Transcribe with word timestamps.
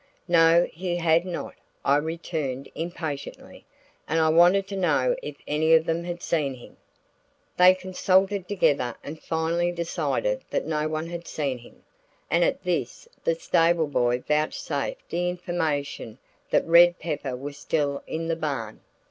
No, 0.27 0.67
he 0.73 0.95
had 0.95 1.27
not, 1.27 1.53
I 1.85 1.97
returned 1.97 2.67
impatiently, 2.73 3.65
and 4.07 4.19
I 4.19 4.29
wanted 4.29 4.67
to 4.69 4.75
know 4.75 5.15
if 5.21 5.35
any 5.47 5.75
of 5.75 5.85
them 5.85 6.05
had 6.05 6.23
seen 6.23 6.55
him. 6.55 6.77
They 7.55 7.75
consulted 7.75 8.47
together 8.47 8.95
and 9.03 9.21
finally 9.21 9.71
decided 9.71 10.41
that 10.49 10.65
no 10.65 10.87
one 10.87 11.05
had 11.05 11.27
seen 11.27 11.59
him, 11.59 11.83
and 12.31 12.43
at 12.43 12.63
this 12.63 13.07
the 13.23 13.35
stable 13.35 13.85
boy 13.85 14.23
vouchsafed 14.27 15.07
the 15.07 15.29
information 15.29 16.17
that 16.49 16.65
Red 16.65 16.97
Pepper 16.97 17.35
was 17.35 17.59
still 17.59 18.01
in 18.07 18.27
the 18.27 18.35
barn. 18.35 18.79